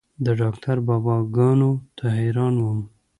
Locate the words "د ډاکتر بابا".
0.25-1.15